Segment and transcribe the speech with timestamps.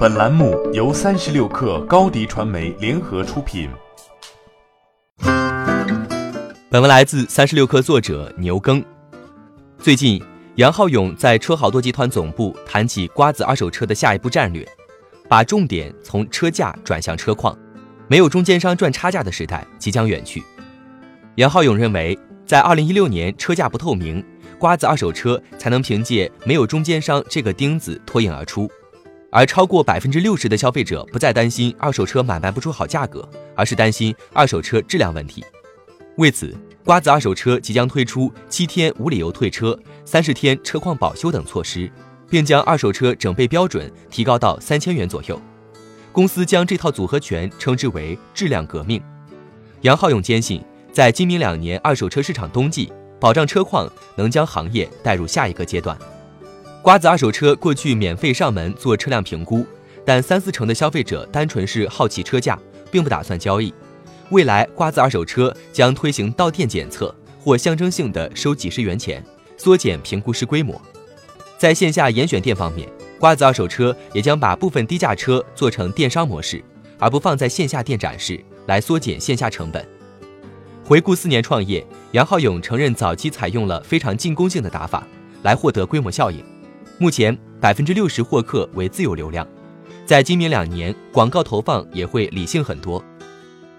[0.00, 3.68] 本栏目由三十六氪高低传媒联合出品。
[6.70, 8.82] 本文来自三十六氪作者牛耕。
[9.78, 10.18] 最近，
[10.54, 14.66] 杨浩勇在车好多集团总部谈起瓜子二手车的下一步战略，
[15.28, 17.54] 把重点从车价转向车况，
[18.08, 20.42] 没有中间商赚差价的时代即将远去。
[21.34, 24.24] 杨浩勇认为，在二零一六年车价不透明，
[24.58, 28.66] 瓜子二手车才能凭借没有中间商这个钉子脱颖而出。
[29.30, 35.44] 而超过百分之六十的消费者不再担心二手车买卖不出好价格，而是担心二手车质量问题。
[36.16, 41.90] 为此，瓜子二手车即将推出七天无理由退车、三十天车况保修等措施，
[42.28, 45.40] 并将二手车整备标准提高到三千元左右。
[46.12, 49.00] 公司将这套组合拳称之为“质量革命”。
[49.82, 50.62] 杨浩勇坚信，
[50.92, 55.96] 在今明两年二手车市场冬季，保障车况能将行业带入下一个阶段。
[56.82, 59.66] 瓜子二手车过去免费上门做车辆评估，
[60.02, 62.58] 但三四成的消费者单纯是好奇车价，
[62.90, 63.72] 并不打算交易。
[64.30, 69.22] 未来瓜子二手车将推行到店检测或象征性的收几十元钱，
[69.58, 70.80] 缩减评估师规模。
[71.58, 72.88] 在线下严选店方面，
[73.18, 76.64] 瓜子二手车也将把部分低价车做成电商模式，
[76.98, 79.86] 而不放在线下店展示，来缩减线下成本。
[80.82, 85.06] 回顾四年创业，杨浩勇承认早期采用了非常进攻性的打法，
[85.42, 86.42] 来获得规模效应。
[87.00, 89.48] 目前百分之六十获客为自有流量，
[90.04, 93.02] 在今明两年广告投放也会理性很多。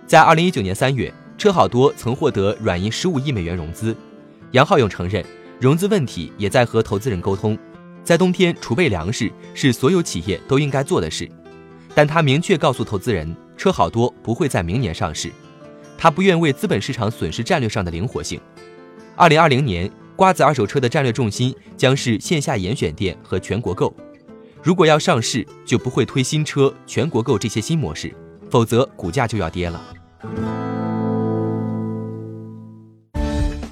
[0.08, 3.95] 在二零一九年三月，车好多曾获得软银十五亿美元融资。
[4.53, 5.23] 杨浩勇承认，
[5.59, 7.55] 融资问题也在和投资人沟通。
[8.03, 11.30] 在冬天储备粮食是所有企业都应该做的事，
[11.94, 15.31] 但他明确告诉投资人，车好多不会在明年上市。
[15.95, 18.41] 他不愿为资本市场损失战略上的灵活性。
[19.16, 19.88] 二零二零年。
[20.16, 23.94] 瓜子二手车的战略重心将是线下严选店和全国购。
[24.62, 28.16] 如果要上市，就不会推新车、全国购这些新模式，
[28.50, 29.81] 否则股价就要跌了。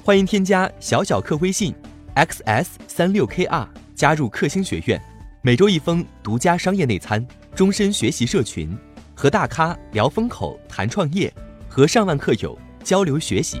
[0.02, 1.72] 欢迎添加小小客微信
[2.16, 5.00] xs 三六 kr 加入克星学院，
[5.42, 8.76] 每周一封独家商业内参，终身学习社群，
[9.14, 11.32] 和大咖聊风口、谈创业，
[11.68, 13.60] 和上万客友交流学习。